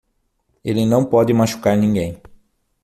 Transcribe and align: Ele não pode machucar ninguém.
Ele 0.65 0.83
não 0.83 1.05
pode 1.05 1.31
machucar 1.31 1.77
ninguém. 1.77 2.19